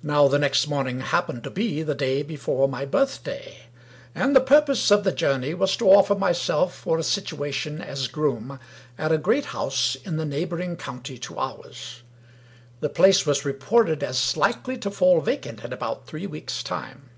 [0.00, 3.62] Now the next morning happened to be the day before my birthday;
[4.14, 8.60] and the purpose of the journey was to offer myself for a situation as groom
[8.96, 12.02] at a great house in the neighboring county to ours.
[12.78, 17.10] The place was reported as likely to fall vacant in about three weeks' time.